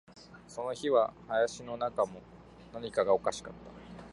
[0.47, 2.23] その日は林の中も、
[2.73, 3.71] 何かがおかしかった